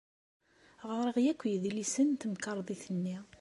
[0.99, 3.17] Ɣriɣ akk idlisen n temkarḍit-nni.